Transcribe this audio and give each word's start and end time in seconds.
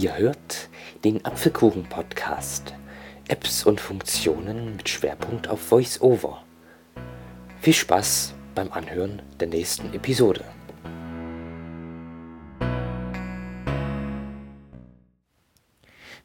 Ihr 0.00 0.16
hört 0.16 0.68
den 1.02 1.24
Apfelkuchen-Podcast. 1.24 2.72
Apps 3.26 3.66
und 3.66 3.80
Funktionen 3.80 4.76
mit 4.76 4.88
Schwerpunkt 4.88 5.48
auf 5.48 5.72
VoiceOver. 5.72 6.44
Viel 7.60 7.74
Spaß 7.74 8.32
beim 8.54 8.70
Anhören 8.70 9.22
der 9.40 9.48
nächsten 9.48 9.92
Episode. 9.92 10.44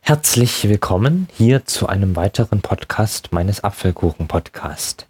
Herzlich 0.02 0.70
willkommen 0.70 1.28
hier 1.36 1.66
zu 1.66 1.88
einem 1.88 2.16
weiteren 2.16 2.62
Podcast 2.62 3.32
meines 3.32 3.64
Apfelkuchen-Podcast. 3.64 5.08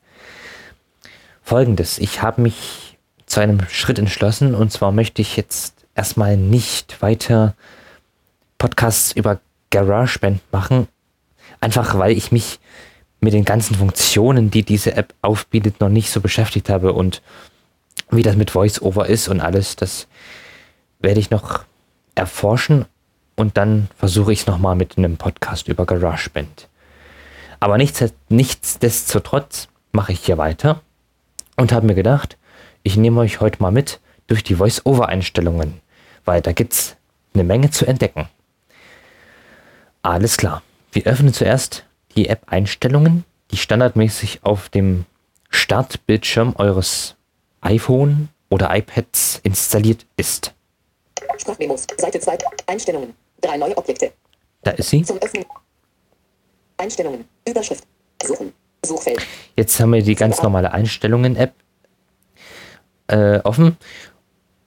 Folgendes, 1.42 1.98
ich 1.98 2.22
habe 2.22 2.42
mich 2.42 2.98
zu 3.26 3.42
einem 3.42 3.68
Schritt 3.68 4.00
entschlossen 4.00 4.56
und 4.56 4.72
zwar 4.72 4.94
möchte 4.94 5.22
ich 5.22 5.36
jetzt 5.36 5.86
erstmal 5.96 6.38
nicht 6.38 7.02
weiter 7.02 7.56
Podcasts 8.64 9.12
über 9.12 9.42
GarageBand 9.72 10.40
machen, 10.54 10.88
einfach 11.60 11.98
weil 11.98 12.16
ich 12.18 12.32
mich 12.32 12.62
mit 13.20 13.34
den 13.34 13.44
ganzen 13.44 13.76
Funktionen, 13.76 14.52
die 14.52 14.64
diese 14.64 14.96
App 14.96 15.14
aufbietet, 15.22 15.82
noch 15.82 15.90
nicht 15.90 16.10
so 16.10 16.22
beschäftigt 16.22 16.70
habe 16.70 16.94
und 16.94 17.22
wie 18.10 18.22
das 18.22 18.38
mit 18.38 18.56
VoiceOver 18.56 19.08
ist 19.08 19.28
und 19.28 19.42
alles, 19.42 19.76
das 19.76 20.08
werde 21.00 21.20
ich 21.20 21.30
noch 21.30 21.66
erforschen 22.16 22.86
und 23.36 23.58
dann 23.58 23.90
versuche 23.98 24.32
ich 24.32 24.40
es 24.40 24.48
nochmal 24.48 24.76
mit 24.76 24.98
einem 24.98 25.18
Podcast 25.18 25.68
über 25.68 25.86
GarageBand. 25.86 26.70
Aber 27.60 27.78
nichts, 27.78 28.02
nichtsdestotrotz 28.30 29.68
mache 29.92 30.14
ich 30.14 30.22
hier 30.26 30.38
weiter 30.38 30.80
und 31.58 31.74
habe 31.74 31.86
mir 31.86 31.96
gedacht, 31.96 32.38
ich 32.84 32.96
nehme 32.96 33.20
euch 33.20 33.42
heute 33.42 33.62
mal 33.62 33.72
mit 33.72 34.00
durch 34.28 34.44
die 34.44 34.56
Voice-Over-Einstellungen 34.56 35.82
weil 36.26 36.42
da 36.42 36.52
gibt 36.52 36.74
es 36.74 36.96
eine 37.34 37.44
Menge 37.44 37.70
zu 37.70 37.86
entdecken. 37.86 38.28
Alles 40.04 40.36
klar. 40.38 40.62
Wir 40.92 41.06
öffnen 41.06 41.34
zuerst 41.34 41.86
die 42.16 42.28
App-Einstellungen, 42.28 43.24
die 43.52 43.58
standardmäßig 43.58 44.42
auf 44.44 44.68
dem 44.70 45.06
Startbildschirm 45.50 46.56
eures 46.58 47.16
iPhone 47.62 48.28
oder 48.50 48.76
iPads 48.76 49.40
installiert 49.44 50.06
ist. 50.18 50.54
Sprachmemos, 51.38 51.88
Seite 51.98 52.20
2, 52.20 52.38
Einstellungen, 52.68 53.14
drei 53.42 53.58
neue 53.58 53.78
Objekte. 53.78 54.12
Da 54.62 54.72
ist 54.72 54.90
sie. 54.90 55.04
Zum 55.04 55.18
Öffnen. 55.20 55.46
Einstellungen, 56.78 57.26
Überschrift, 57.48 57.86
Suchen, 58.22 58.52
Suchfeld. 58.86 59.26
Jetzt 59.56 59.80
haben 59.80 59.94
wir 59.94 60.04
die 60.04 60.16
ganz 60.16 60.42
normale 60.42 60.74
Einstellungen-App 60.74 61.54
äh, 63.08 63.40
offen 63.40 63.78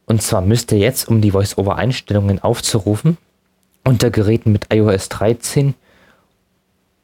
und 0.06 0.22
zwar 0.22 0.40
müsst 0.40 0.72
ihr 0.72 0.78
jetzt, 0.78 1.08
um 1.08 1.20
die 1.20 1.32
Voice-Over-Einstellungen 1.32 2.40
aufzurufen, 2.40 3.18
unter 3.86 4.10
Geräten 4.10 4.50
mit 4.50 4.74
iOS 4.74 5.08
13 5.10 5.74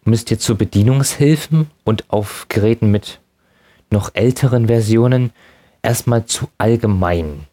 müsst 0.04 0.30
ihr 0.32 0.38
zu 0.38 0.56
Bedienungshilfen 0.56 1.70
und 1.84 2.10
auf 2.10 2.46
Geräten 2.48 2.90
mit 2.90 3.20
noch 3.90 4.10
älteren 4.14 4.66
Versionen 4.66 5.32
erstmal 5.82 6.26
zu 6.26 6.48
allgemein. 6.58 7.46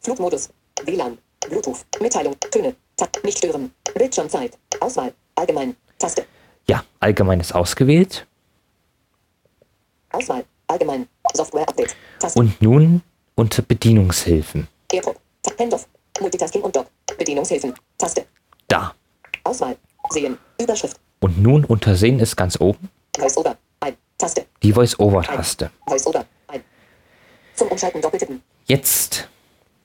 Flugmodus, 0.00 0.50
WLAN, 0.84 1.16
Bluetooth, 1.48 1.86
Mitteilung, 2.02 2.36
Töne, 2.50 2.76
Takt, 2.98 3.24
nicht 3.24 3.38
stören, 3.38 3.72
Bildschirmzeit, 3.94 4.58
Auswahl, 4.80 5.14
allgemein, 5.34 5.74
Taste. 5.98 6.26
Ja, 6.68 6.84
allgemein 7.00 7.40
ist 7.40 7.54
ausgewählt. 7.54 8.26
Auswahl, 10.10 10.44
allgemein, 10.66 11.08
Software 11.32 11.66
Update, 11.66 11.96
Taste. 12.18 12.38
Und 12.38 12.60
nun 12.60 13.00
unter 13.36 13.62
Bedienungshilfen. 13.62 14.68
AirPod, 14.92 15.16
Handoff, 15.58 15.88
Multitasking 16.20 16.60
und 16.60 16.76
Dock, 16.76 16.88
Bedienungshilfen, 17.16 17.72
Taste. 17.96 18.26
Da. 18.70 18.94
Auswahl, 19.42 19.76
Sehen, 20.10 20.38
Überschrift. 20.60 20.96
Und 21.18 21.42
nun 21.42 21.64
unter 21.64 21.96
Sehen 21.96 22.20
ist 22.20 22.36
ganz 22.36 22.58
oben. 22.60 22.88
Voice-Over, 23.18 23.56
ein, 23.80 23.96
Taste. 24.16 24.46
Die 24.62 24.72
Voice-Over-Taste. 24.72 25.70
Voice-Over, 25.88 26.24
ein. 26.46 26.62
Zum 27.56 27.66
Umschalten 27.68 28.00
doppeltippen. 28.00 28.40
Jetzt 28.66 29.28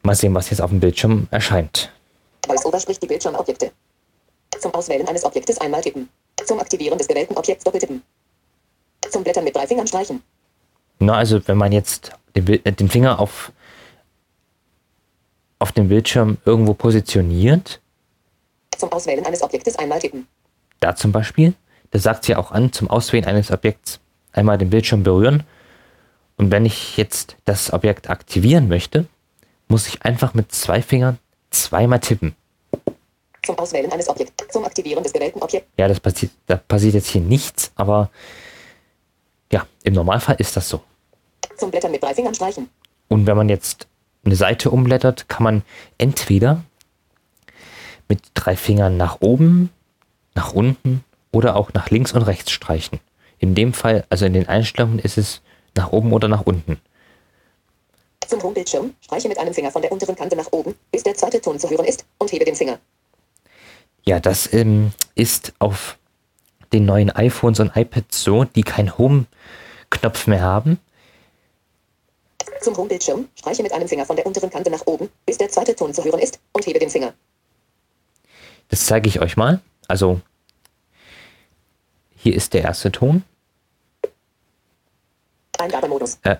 mal 0.04 0.14
sehen, 0.14 0.36
was 0.36 0.52
jetzt 0.52 0.62
auf 0.62 0.70
dem 0.70 0.80
Bildschirm 0.80 1.28
erscheint. 1.32 1.92
Voice-Over 2.46 2.80
spricht 2.80 3.02
die 3.02 3.08
Bildschirmobjekte. 3.08 3.72
Zum 4.60 4.72
Auswählen 4.76 5.08
eines 5.08 5.26
Objektes 5.26 5.58
einmal 5.58 5.82
tippen. 5.82 6.08
Zum 6.46 6.60
Aktivieren 6.60 7.00
des 7.00 7.08
gewählten 7.08 7.36
Objekts 7.36 7.64
doppeltippen. 7.64 8.04
Zum 9.10 9.24
Blättern 9.24 9.44
mit 9.46 9.56
drei 9.56 9.66
Fingern 9.66 9.88
streichen. 9.88 10.22
Na, 11.00 11.16
also 11.16 11.46
wenn 11.48 11.58
man 11.58 11.72
jetzt 11.72 12.12
den, 12.36 12.48
äh, 12.48 12.72
den 12.72 12.90
Finger 12.90 13.20
auf, 13.20 13.52
auf 15.58 15.72
dem 15.72 15.90
Bildschirm 15.90 16.38
irgendwo 16.46 16.76
positioniert. 16.76 17.82
Zum 18.78 18.92
Auswählen 18.92 19.26
eines 19.26 19.42
Objektes 19.42 19.78
einmal 19.78 20.00
tippen. 20.00 20.28
Da 20.80 20.96
zum 20.96 21.12
Beispiel. 21.12 21.54
Da 21.92 22.00
sagt 22.00 22.26
sie 22.26 22.36
auch 22.36 22.52
an, 22.52 22.74
zum 22.74 22.90
Auswählen 22.90 23.26
eines 23.26 23.52
Objekts 23.52 24.00
einmal 24.34 24.58
den 24.58 24.70
Bildschirm 24.70 25.04
berühren. 25.04 25.44
Und 26.38 26.52
wenn 26.52 26.66
ich 26.66 26.98
jetzt 26.98 27.38
das 27.46 27.72
Objekt 27.72 28.10
aktivieren 28.10 28.68
möchte, 28.68 29.08
muss 29.68 29.88
ich 29.88 30.02
einfach 30.04 30.34
mit 30.34 30.52
zwei 30.52 30.82
Fingern 30.82 31.20
zweimal 31.52 32.00
tippen. 32.00 32.36
Zum 33.44 33.58
Auswählen 33.58 33.92
eines 33.92 34.10
Objekts, 34.10 34.48
zum 34.52 34.66
Aktivieren 34.66 35.04
des 35.04 35.14
gewählten 35.14 35.42
Objekts. 35.42 35.70
Ja, 35.78 35.88
das 35.88 36.00
passiert, 36.00 36.32
da 36.48 36.58
passiert 36.58 36.96
jetzt 36.96 37.08
hier 37.08 37.22
nichts, 37.22 37.72
aber 37.76 38.10
ja, 39.52 39.66
im 39.84 39.94
Normalfall 39.94 40.36
ist 40.40 40.58
das 40.58 40.68
so. 40.68 40.82
Zum 41.58 41.72
Blättern 41.72 41.92
mit 41.92 42.04
drei 42.04 42.14
Fingern 42.14 42.34
streichen. 42.34 42.70
Und 43.08 43.28
wenn 43.28 43.38
man 43.38 43.50
jetzt 43.50 43.88
eine 44.26 44.36
Seite 44.36 44.72
umblättert, 44.72 45.30
kann 45.30 45.44
man 45.44 45.64
entweder 45.98 46.64
mit 48.08 48.22
drei 48.34 48.56
Fingern 48.56 48.98
nach 48.98 49.22
oben, 49.22 49.70
nach 50.34 50.54
unten 50.54 51.04
oder 51.32 51.56
auch 51.56 51.74
nach 51.74 51.90
links 51.90 52.14
und 52.14 52.22
rechts 52.22 52.52
streichen. 52.52 53.00
In 53.40 53.56
dem 53.56 53.74
Fall, 53.74 54.06
also 54.10 54.26
in 54.26 54.34
den 54.34 54.48
Einstellungen, 54.48 55.00
ist 55.00 55.18
es 55.18 55.42
nach 55.76 55.92
oben 55.92 56.14
oder 56.14 56.28
nach 56.28 56.46
unten. 56.46 56.80
Zum 58.28 58.42
Homebildschirm 58.42 58.94
streiche 59.02 59.28
mit 59.28 59.38
einem 59.38 59.54
Finger 59.54 59.72
von 59.72 59.82
der 59.82 59.92
unteren 59.92 60.16
Kante 60.16 60.36
nach 60.36 60.52
oben, 60.52 60.74
bis 60.92 61.04
der 61.04 61.14
zweite 61.16 61.40
Ton 61.42 61.60
zu 61.60 61.70
hören 61.70 61.86
ist, 61.86 62.06
und 62.18 62.32
hebe 62.32 62.46
den 62.46 62.56
Finger. 62.56 62.80
Ja, 64.04 64.20
das 64.20 64.52
ähm, 64.54 64.92
ist 65.16 65.54
auf 65.60 65.98
den 66.74 66.86
neuen 66.86 67.12
iPhones 67.12 67.60
und 67.60 67.76
iPads 67.76 68.24
so, 68.24 68.44
die 68.46 68.64
keinen 68.64 68.98
Home-Knopf 68.98 70.28
mehr 70.28 70.42
haben. 70.42 70.80
Zum 72.62 72.76
Homebildschirm 72.78 73.28
streiche 73.36 73.62
mit 73.62 73.74
einem 73.74 73.88
Finger 73.88 74.06
von 74.06 74.16
der 74.16 74.26
unteren 74.26 74.50
Kante 74.50 74.72
nach 74.72 74.86
oben, 74.86 75.10
bis 75.26 75.38
der 75.38 75.50
zweite 75.50 75.76
Ton 75.76 75.94
zu 75.94 76.04
hören 76.04 76.20
ist, 76.20 76.40
und 76.54 76.66
hebe 76.66 76.80
den 76.80 76.90
Finger. 76.90 77.14
Das 78.70 78.86
zeige 78.86 79.08
ich 79.08 79.22
euch 79.22 79.38
mal. 79.38 79.60
Also 79.88 80.22
hier 82.16 82.36
ist 82.36 82.54
der 82.54 82.64
erste 82.64 82.92
Ton. 82.92 83.24
Eingabemodus. 85.60 86.18
Äh. 86.24 86.38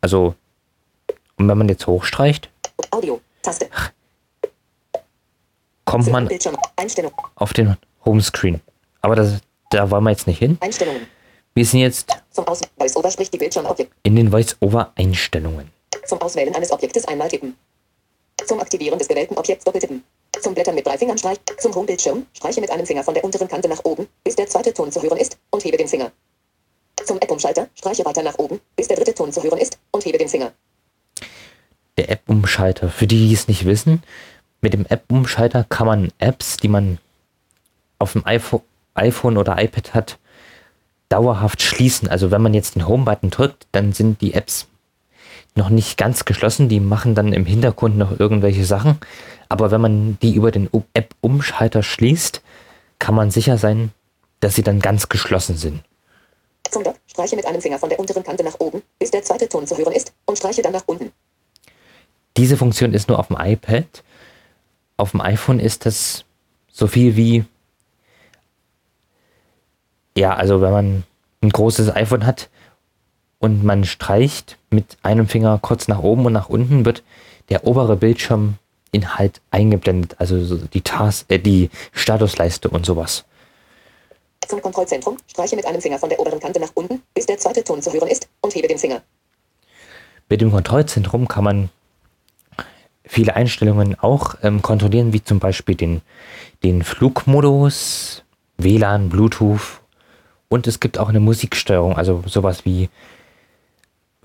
Also, 0.00 0.34
und 1.36 1.48
wenn 1.48 1.58
man 1.58 1.68
jetzt 1.68 1.86
hochstreicht. 1.86 2.50
Audio. 2.90 3.20
Taste. 3.42 3.68
Kommt 5.84 6.10
man 6.10 6.28
auf 7.34 7.52
den 7.52 7.76
Homescreen. 8.04 8.60
Aber 9.02 9.16
das, 9.16 9.40
da 9.70 9.90
wollen 9.90 10.04
wir 10.04 10.10
jetzt 10.10 10.26
nicht 10.26 10.38
hin. 10.38 10.56
Einstellungen. 10.60 11.06
Wir 11.54 11.66
sind 11.66 11.80
jetzt 11.80 12.10
in 14.02 14.16
den 14.16 14.30
Voice-Over-Einstellungen. 14.30 15.70
Zum 16.06 16.22
Auswählen 16.22 16.54
eines 16.54 16.70
Objektes 16.70 17.06
einmal 17.06 17.28
tippen. 17.28 17.56
Zum 18.46 18.60
Aktivieren 18.60 18.98
des 18.98 19.08
gewählten 19.08 19.36
Objekts 19.36 19.64
doppeltippen. 19.64 20.04
Zum 20.40 20.54
Blättern 20.54 20.74
mit 20.74 20.86
drei 20.86 20.96
Fingern 20.96 21.18
streichen. 21.18 21.42
Zum 21.58 21.74
Homebildschirm 21.74 22.26
streiche 22.32 22.60
mit 22.60 22.70
einem 22.70 22.86
Finger 22.86 23.04
von 23.04 23.14
der 23.14 23.24
unteren 23.24 23.48
Kante 23.48 23.68
nach 23.68 23.84
oben, 23.84 24.06
bis 24.24 24.36
der 24.36 24.46
zweite 24.46 24.72
Ton 24.72 24.90
zu 24.90 25.02
hören 25.02 25.18
ist, 25.18 25.38
und 25.50 25.64
hebe 25.64 25.76
den 25.76 25.88
Finger. 25.88 26.10
Zum 27.04 27.18
App-Umschalter 27.18 27.68
streiche 27.74 28.04
weiter 28.04 28.22
nach 28.22 28.38
oben, 28.38 28.60
bis 28.76 28.88
der 28.88 28.96
dritte 28.96 29.14
Ton 29.14 29.32
zu 29.32 29.42
hören 29.42 29.58
ist, 29.58 29.78
und 29.90 30.04
hebe 30.04 30.18
den 30.18 30.28
Finger. 30.28 30.52
Der 31.96 32.10
App-Umschalter. 32.10 32.88
Für 32.88 33.06
die, 33.06 33.28
die 33.28 33.34
es 33.34 33.48
nicht 33.48 33.66
wissen, 33.66 34.02
mit 34.60 34.72
dem 34.72 34.86
App-Umschalter 34.86 35.64
kann 35.68 35.86
man 35.86 36.12
Apps, 36.18 36.56
die 36.56 36.68
man 36.68 36.98
auf 37.98 38.12
dem 38.12 38.24
iPhone 38.24 39.36
oder 39.36 39.62
iPad 39.62 39.94
hat, 39.94 40.18
dauerhaft 41.10 41.60
schließen. 41.60 42.08
Also 42.08 42.30
wenn 42.30 42.40
man 42.40 42.54
jetzt 42.54 42.76
den 42.76 42.86
Home-Button 42.86 43.30
drückt, 43.30 43.66
dann 43.72 43.92
sind 43.92 44.20
die 44.20 44.32
Apps 44.34 44.66
noch 45.56 45.70
nicht 45.70 45.96
ganz 45.98 46.24
geschlossen. 46.24 46.68
Die 46.68 46.80
machen 46.80 47.14
dann 47.14 47.32
im 47.32 47.44
Hintergrund 47.44 47.96
noch 47.96 48.18
irgendwelche 48.18 48.64
Sachen. 48.64 48.98
Aber 49.48 49.70
wenn 49.70 49.80
man 49.80 50.18
die 50.22 50.34
über 50.34 50.50
den 50.50 50.68
App-Umschalter 50.94 51.82
schließt, 51.82 52.42
kann 52.98 53.14
man 53.14 53.30
sicher 53.30 53.58
sein, 53.58 53.92
dass 54.40 54.54
sie 54.54 54.62
dann 54.62 54.80
ganz 54.80 55.08
geschlossen 55.08 55.56
sind. 55.56 55.82
Zum 56.70 56.84
Dock 56.84 56.96
streiche 57.06 57.36
mit 57.36 57.46
einem 57.46 57.60
Finger 57.60 57.78
von 57.78 57.88
der 57.88 57.98
unteren 57.98 58.22
Kante 58.22 58.44
nach 58.44 58.60
oben, 58.60 58.82
bis 58.98 59.10
der 59.10 59.22
zweite 59.22 59.48
Ton 59.48 59.66
zu 59.66 59.76
hören 59.76 59.92
ist, 59.92 60.12
und 60.26 60.38
streiche 60.38 60.62
dann 60.62 60.72
nach 60.72 60.84
unten. 60.86 61.10
Diese 62.36 62.56
Funktion 62.56 62.94
ist 62.94 63.08
nur 63.08 63.18
auf 63.18 63.26
dem 63.26 63.36
iPad. 63.40 64.04
Auf 64.96 65.10
dem 65.10 65.20
iPhone 65.20 65.58
ist 65.58 65.84
das 65.84 66.24
so 66.70 66.86
viel 66.86 67.16
wie 67.16 67.44
ja, 70.16 70.34
also 70.34 70.60
wenn 70.60 70.72
man 70.72 71.02
ein 71.42 71.50
großes 71.50 71.94
iPhone 71.94 72.26
hat 72.26 72.50
und 73.40 73.64
man 73.64 73.84
streicht 73.84 74.58
mit 74.70 74.98
einem 75.02 75.26
Finger 75.26 75.58
kurz 75.60 75.88
nach 75.88 75.98
oben 75.98 76.26
und 76.26 76.32
nach 76.32 76.48
unten, 76.48 76.84
wird 76.84 77.02
der 77.48 77.66
obere 77.66 77.96
Bildschirm 77.96 78.54
Inhalt 78.92 79.40
eingeblendet, 79.50 80.16
also 80.18 80.44
so 80.44 80.56
die 80.56 80.82
Tas 80.82 81.24
äh, 81.28 81.38
die 81.38 81.70
Statusleiste 81.92 82.68
und 82.68 82.84
sowas. 82.84 83.24
Zum 84.46 84.60
Kontrollzentrum 84.60 85.16
streiche 85.28 85.56
mit 85.56 85.64
einem 85.64 85.80
Finger 85.80 85.98
von 85.98 86.08
der 86.08 86.18
oberen 86.18 86.40
Kante 86.40 86.60
nach 86.60 86.72
unten, 86.74 87.02
bis 87.14 87.26
der 87.26 87.38
zweite 87.38 87.62
Ton 87.62 87.80
zu 87.82 87.92
hören 87.92 88.08
ist, 88.08 88.28
und 88.40 88.54
hebe 88.54 88.66
den 88.66 88.78
Finger. 88.78 89.02
Mit 90.28 90.40
dem 90.40 90.50
Kontrollzentrum 90.50 91.28
kann 91.28 91.44
man 91.44 91.68
viele 93.04 93.36
Einstellungen 93.36 93.96
auch 93.98 94.34
ähm, 94.42 94.60
kontrollieren, 94.60 95.12
wie 95.12 95.22
zum 95.22 95.38
Beispiel 95.38 95.76
den, 95.76 96.02
den 96.62 96.82
Flugmodus, 96.82 98.22
WLAN, 98.58 99.08
Bluetooth 99.08 99.80
und 100.48 100.66
es 100.66 100.80
gibt 100.80 100.98
auch 100.98 101.08
eine 101.08 101.20
Musiksteuerung, 101.20 101.96
also 101.96 102.22
sowas 102.26 102.64
wie 102.64 102.88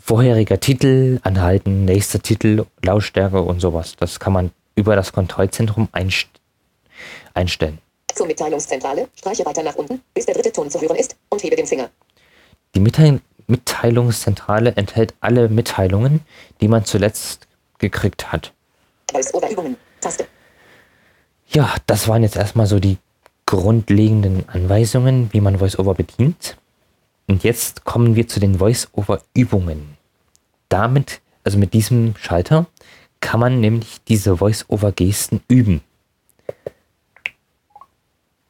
vorheriger 0.06 0.60
Titel 0.60 1.20
anhalten, 1.24 1.84
nächster 1.86 2.22
Titel, 2.22 2.66
Lautstärke 2.84 3.42
und 3.42 3.60
sowas. 3.60 3.96
Das 4.00 4.20
kann 4.20 4.34
man 4.34 4.52
über 4.76 4.96
das 4.96 5.12
Kontrollzentrum 5.12 5.90
einst 5.94 6.28
einstellen. 7.34 7.80
Zur 8.14 8.28
Mitteilungszentrale 8.28 9.08
streiche 9.16 9.44
weiter 9.46 9.64
nach 9.64 9.76
unten, 9.76 10.02
bis 10.14 10.28
der 10.28 10.36
dritte 10.36 10.52
Ton 10.52 10.70
zu 10.70 10.80
hören 10.80 10.96
ist, 10.96 11.16
und 11.30 11.42
hebe 11.42 11.56
den 11.56 11.66
Finger. 11.66 11.90
Die 12.76 12.80
Mitteil 12.80 13.20
Mitteilungszentrale 13.48 14.76
enthält 14.76 15.14
alle 15.22 15.50
Mitteilungen, 15.50 16.22
die 16.62 16.68
man 16.68 16.86
zuletzt 16.86 17.48
gekriegt 17.80 18.32
hat. 18.32 18.54
Taste. 20.02 20.28
Ja, 21.50 21.76
das 21.88 22.08
waren 22.08 22.24
jetzt 22.24 22.38
erstmal 22.38 22.68
so 22.68 22.80
die 22.80 22.98
grundlegenden 23.46 24.48
Anweisungen, 24.50 25.30
wie 25.32 25.42
man 25.42 25.60
VoiceOver 25.60 25.94
bedient. 25.94 26.58
Und 27.28 27.44
jetzt 27.44 27.86
kommen 27.86 28.16
wir 28.16 28.28
zu 28.28 28.40
den 28.40 28.60
VoiceOver-Übungen. 28.60 29.95
Damit, 30.76 31.22
also 31.46 31.58
mit 31.58 31.74
diesem 31.74 32.16
Schalter, 32.18 32.66
kann 33.22 33.40
man 33.40 33.62
nämlich 33.62 34.04
diese 34.10 34.42
VoiceOver-Gesten 34.42 35.42
üben. 35.48 35.82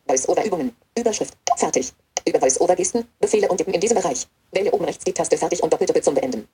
Voice-Over-Übungen. 0.08 0.76
Überschrift. 0.98 1.38
Fertig. 1.56 1.94
Über 2.28 2.40
Voice-Over-Gesten, 2.40 3.06
Befehle 3.20 3.48
und 3.48 3.58
Tippen 3.58 3.76
in 3.76 3.80
diesem 3.80 3.98
Bereich. 3.98 4.26
Wähle 4.52 4.72
oben 4.72 4.86
rechts 4.86 5.04
die 5.04 5.14
Taste 5.14 5.38
Fertig 5.38 5.62
und 5.62 5.72
Doppeltippe 5.72 6.02
zum 6.02 6.16
Beenden. 6.16 6.48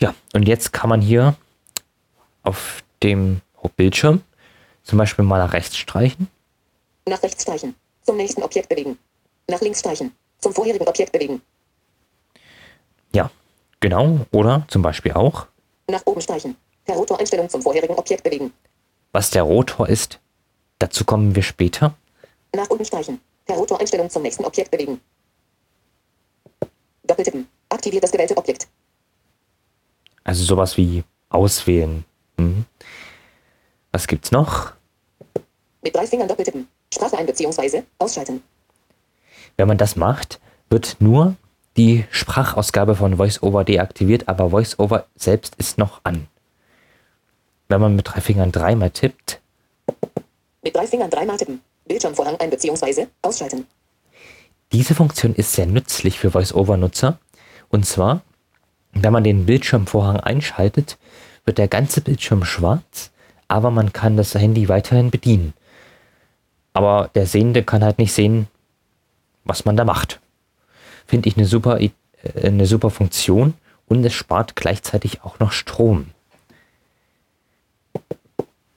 Ja, 0.00 0.14
und 0.34 0.42
jetzt 0.42 0.70
kann 0.70 0.90
man 0.90 1.00
hier 1.00 1.34
auf 2.42 2.84
dem 3.02 3.40
Bildschirm 3.76 4.22
zum 4.82 4.98
Beispiel 4.98 5.24
mal 5.24 5.38
nach 5.38 5.54
rechts 5.54 5.78
streichen. 5.78 6.28
Nach 7.08 7.22
rechts 7.22 7.42
streichen. 7.42 7.74
Zum 8.02 8.18
nächsten 8.18 8.42
Objekt 8.42 8.68
bewegen. 8.68 8.98
Nach 9.48 9.62
links 9.62 9.80
streichen. 9.80 10.12
Zum 10.40 10.52
vorherigen 10.52 10.86
Objekt 10.86 11.12
bewegen. 11.12 11.40
Ja, 13.14 13.30
genau. 13.80 14.20
Oder 14.32 14.64
zum 14.68 14.82
Beispiel 14.82 15.12
auch, 15.12 15.46
Nach 15.88 16.02
oben 16.06 16.20
streichen. 16.20 16.56
Per 16.84 16.94
Rotoreinstellung 16.96 17.48
zum 17.48 17.62
vorherigen 17.62 17.94
Objekt 17.96 18.22
bewegen. 18.22 18.52
was 19.12 19.30
der 19.30 19.42
Rotor 19.42 19.88
ist. 19.88 20.20
Dazu 20.78 21.04
kommen 21.04 21.34
wir 21.34 21.42
später. 21.42 21.94
Nach 22.54 22.68
unten 22.68 22.84
streichen. 22.84 23.20
Per 23.46 23.56
Rotoreinstellung 23.56 24.10
zum 24.10 24.22
nächsten 24.22 24.44
Objekt 24.44 24.70
bewegen. 24.70 25.00
Doppeltippen. 27.04 27.48
Aktiviert 27.68 28.04
das 28.04 28.12
gewählte 28.12 28.36
Objekt. 28.36 28.68
Also 30.24 30.44
sowas 30.44 30.76
wie 30.76 31.04
auswählen. 31.30 32.04
Mhm. 32.36 32.64
Was 33.92 34.06
gibt's 34.06 34.30
noch? 34.32 34.72
Mit 35.82 35.94
drei 35.94 36.06
Fingern 36.06 36.28
doppeltippen. 36.28 36.68
Sprache 36.92 37.16
ein 37.16 37.26
bzw. 37.26 37.82
ausschalten. 37.98 38.42
Wenn 39.56 39.68
man 39.68 39.78
das 39.78 39.96
macht, 39.96 40.40
wird 40.68 40.96
nur 41.00 41.36
die 41.76 42.04
Sprachausgabe 42.10 42.94
von 42.96 43.18
VoiceOver 43.18 43.64
deaktiviert, 43.64 44.28
aber 44.28 44.52
VoiceOver 44.52 45.06
selbst 45.14 45.54
ist 45.56 45.78
noch 45.78 46.00
an. 46.04 46.26
Wenn 47.68 47.80
man 47.80 47.96
mit 47.96 48.08
drei 48.08 48.20
Fingern 48.20 48.52
dreimal 48.52 48.90
tippt, 48.90 49.40
Mit 50.62 50.74
drei 50.74 50.86
Fingern 50.86 51.10
dreimal 51.10 51.36
tippen. 51.36 51.60
Bildschirmvorhang 51.86 52.36
ein 52.36 52.50
bzw. 52.50 53.06
ausschalten. 53.22 53.66
diese 54.72 54.94
Funktion 54.94 55.34
ist 55.34 55.52
sehr 55.52 55.66
nützlich 55.66 56.18
für 56.18 56.34
VoiceOver-Nutzer. 56.34 57.18
Und 57.68 57.86
zwar, 57.86 58.22
wenn 58.92 59.12
man 59.12 59.24
den 59.24 59.46
Bildschirmvorhang 59.46 60.18
einschaltet, 60.18 60.98
wird 61.44 61.58
der 61.58 61.68
ganze 61.68 62.00
Bildschirm 62.00 62.44
schwarz, 62.44 63.12
aber 63.48 63.70
man 63.70 63.92
kann 63.92 64.16
das 64.16 64.34
Handy 64.34 64.68
weiterhin 64.68 65.10
bedienen. 65.10 65.54
Aber 66.72 67.10
der 67.14 67.26
Sehende 67.26 67.62
kann 67.62 67.84
halt 67.84 67.98
nicht 67.98 68.12
sehen, 68.12 68.48
was 69.44 69.64
man 69.64 69.76
da 69.76 69.84
macht. 69.84 70.20
Finde 71.06 71.28
ich 71.28 71.36
eine 71.36 71.46
super, 71.46 71.80
äh, 71.80 71.90
eine 72.42 72.66
super 72.66 72.90
Funktion 72.90 73.54
und 73.86 74.04
es 74.04 74.12
spart 74.12 74.56
gleichzeitig 74.56 75.22
auch 75.22 75.38
noch 75.38 75.52
Strom. 75.52 76.10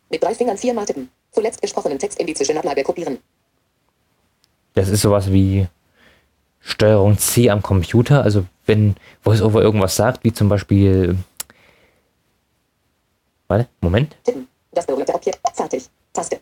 Mit 0.10 0.24
drei 0.24 0.34
Fingern 0.34 0.58
viermal 0.58 0.86
tippen. 0.86 1.10
Zuletzt 1.31 1.62
gesprochenen 1.62 2.00
Text 2.00 2.20
in 2.20 2.28
die 2.28 2.34
Zwischenablage 2.34 2.84
kopieren. 2.84 3.20
Das 4.74 4.90
ist 4.90 5.02
sowas 5.02 5.31
wie 5.31 5.68
Steuerung 6.60 7.18
C 7.18 7.50
am 7.50 7.62
Computer. 7.62 8.24
Also 8.24 8.46
wenn 8.66 8.96
VoiceOver 9.24 9.62
irgendwas 9.62 9.96
sagt, 9.96 10.24
wie 10.24 10.34
zum 10.34 10.50
Beispiel. 10.50 11.18
Warte, 13.48 13.68
Moment. 13.82 14.16
Tippen. 14.24 14.48
Das 14.72 14.86
berührte 14.86 15.14
Objekt. 15.14 15.40
Fertig. 15.54 15.90
Taste. 16.14 16.40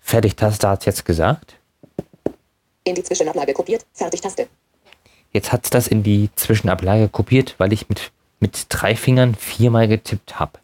Fertig, 0.00 0.36
Taste 0.36 0.68
hat 0.68 0.86
jetzt 0.86 1.04
gesagt. 1.04 1.56
In 2.84 2.94
die 2.94 3.02
Zwischenablage 3.02 3.52
kopiert. 3.52 3.84
Fertig. 3.92 4.20
Taste. 4.20 4.48
Jetzt 5.32 5.52
hat 5.52 5.64
es 5.64 5.70
das 5.70 5.86
in 5.86 6.02
die 6.02 6.30
Zwischenablage 6.34 7.08
kopiert, 7.08 7.54
weil 7.58 7.72
ich 7.72 7.88
mit, 7.88 8.10
mit 8.40 8.66
drei 8.68 8.96
Fingern 8.96 9.34
viermal 9.34 9.86
getippt 9.86 10.40
habe. 10.40 10.58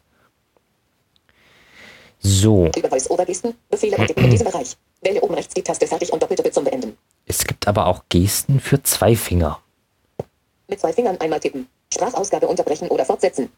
So, 2.19 2.69
Über 2.75 2.89
Voice-Over-Gesten, 2.89 3.53
Befehle 3.69 3.97
und 3.97 4.07
Tippen 4.07 4.25
in 4.25 4.31
diesem 4.31 4.47
Bereich. 4.47 4.75
Wähle 5.01 5.21
oben 5.21 5.35
rechts 5.35 5.53
die 5.53 5.61
Taste 5.61 5.87
Fertig 5.87 6.11
und 6.11 6.21
Doppeltippe 6.21 6.51
zum 6.51 6.63
Beenden. 6.63 6.97
es 7.25 7.45
gibt 7.45 7.67
aber 7.67 7.85
auch 7.85 8.03
Gesten 8.09 8.59
für 8.59 8.81
zwei 8.83 9.15
Finger. 9.15 9.59
Mit 10.67 10.79
zwei 10.79 10.91
Fingern 10.91 11.17
einmal 11.21 11.39
tippen. 11.39 11.67
Sprachausgabe 11.93 12.47
unterbrechen 12.47 12.89
oder 12.89 13.05
fortsetzen. 13.05 13.49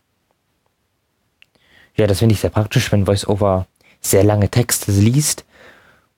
Ja, 1.95 2.05
das 2.05 2.19
finde 2.19 2.33
ich 2.33 2.41
sehr 2.41 2.49
praktisch, 2.51 2.91
wenn 2.91 3.07
VoiceOver 3.07 3.65
sehr 4.01 4.23
lange 4.23 4.49
Texte 4.49 4.91
liest 4.91 5.45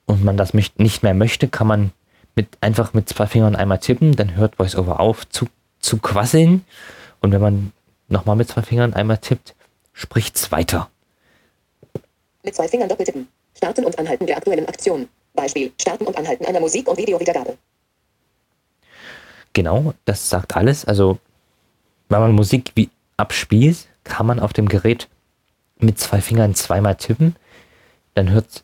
und 0.06 0.24
man 0.24 0.38
das 0.38 0.54
nicht 0.54 1.04
mehr 1.04 1.14
möchte, 1.14 1.48
kann 1.48 1.68
man 1.68 1.92
mit, 2.36 2.48
einfach 2.62 2.94
mit 2.94 3.10
zwei 3.10 3.28
Fingern 3.28 3.56
einmal 3.56 3.80
tippen, 3.80 4.16
dann 4.16 4.36
hört 4.36 4.58
VoiceOver 4.58 5.00
auf 5.00 5.28
zu, 5.30 5.48
zu 5.80 5.98
quasseln 5.98 6.66
und 7.20 7.32
wenn 7.32 7.42
man 7.42 7.72
nochmal 8.08 8.36
mit 8.36 8.50
zwei 8.50 8.62
Fingern 8.62 8.94
einmal 8.94 9.18
tippt, 9.18 9.56
spricht's 9.94 10.52
weiter. 10.52 10.90
Mit 12.44 12.56
zwei 12.56 12.68
Fingern 12.68 12.90
doppeltippen. 12.90 13.28
Starten 13.56 13.86
und 13.86 13.98
Anhalten 14.00 14.26
der 14.26 14.38
aktuellen 14.38 14.68
Aktion. 14.68 15.08
Beispiel. 15.34 15.72
Starten 15.80 16.06
und 16.06 16.18
Anhalten 16.18 16.46
einer 16.46 16.60
Musik- 16.60 16.88
und 16.88 16.98
Videowiedergabe. 16.98 17.58
Genau, 19.54 19.94
das 20.06 20.30
sagt 20.30 20.56
alles. 20.56 20.86
Also, 20.86 21.20
wenn 22.10 22.20
man 22.20 22.32
Musik 22.32 22.72
wie 22.76 22.90
abspielt, 23.18 23.88
kann 24.04 24.26
man 24.26 24.40
auf 24.40 24.54
dem 24.54 24.68
Gerät 24.68 25.08
mit 25.78 26.00
zwei 26.00 26.22
Fingern 26.22 26.56
zweimal 26.56 26.96
tippen, 26.96 27.36
dann 28.14 28.30
hört 28.30 28.64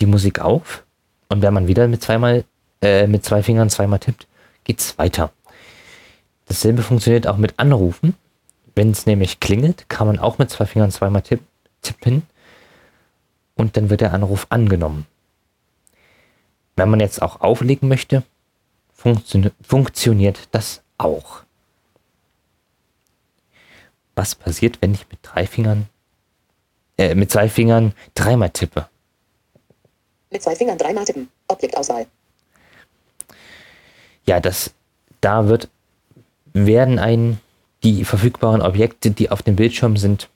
die 0.00 0.06
Musik 0.06 0.40
auf 0.40 0.84
und 1.28 1.42
wenn 1.42 1.54
man 1.54 1.68
wieder 1.68 1.88
mit 1.88 2.02
zweimal 2.02 2.44
äh, 2.82 3.06
mit 3.06 3.24
zwei 3.24 3.42
Fingern 3.42 3.70
zweimal 3.70 3.98
tippt, 3.98 4.26
geht's 4.64 4.98
weiter. 4.98 5.32
Dasselbe 6.46 6.82
funktioniert 6.82 7.26
auch 7.26 7.36
mit 7.36 7.58
Anrufen. 7.58 8.14
Wenn 8.74 8.90
es 8.90 9.06
nämlich 9.06 9.40
klingelt, 9.40 9.88
kann 9.88 10.06
man 10.06 10.18
auch 10.18 10.38
mit 10.38 10.50
zwei 10.50 10.64
Fingern 10.64 10.90
zweimal 10.90 11.22
tipp, 11.22 11.40
tippen 11.82 12.22
und 13.56 13.76
dann 13.76 13.90
wird 13.90 14.00
der 14.00 14.14
Anruf 14.14 14.46
angenommen. 14.50 15.06
Wenn 16.76 16.88
man 16.88 17.00
jetzt 17.00 17.20
auch 17.20 17.40
auflegen 17.40 17.88
möchte, 17.88 18.22
funktio 18.94 19.50
funktioniert 19.60 20.48
das 20.52 20.82
auch. 20.96 21.42
Was 24.14 24.34
passiert, 24.34 24.80
wenn 24.80 24.94
ich 24.94 25.08
mit 25.10 25.18
drei 25.22 25.46
Fingern, 25.46 25.88
äh, 26.96 27.14
mit 27.14 27.30
zwei 27.32 27.48
Fingern 27.48 27.94
dreimal 28.14 28.50
tippe? 28.50 28.88
Mit 30.30 30.42
zwei 30.42 30.54
Fingern 30.54 30.78
dreimal 30.78 31.04
tippen. 31.04 31.28
Objektauswahl. 31.48 32.06
Ja, 34.28 34.40
das, 34.40 34.74
da 35.22 35.48
wird, 35.48 35.70
werden 36.52 36.98
ein, 36.98 37.40
die 37.82 38.04
verfügbaren 38.04 38.60
Objekte, 38.60 39.10
die 39.10 39.30
auf 39.30 39.40
dem 39.40 39.56
Bildschirm 39.56 39.96
sind, 39.96 40.28